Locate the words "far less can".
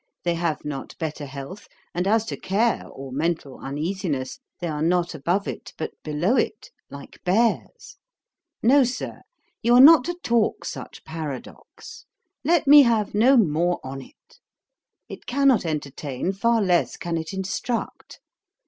16.33-17.15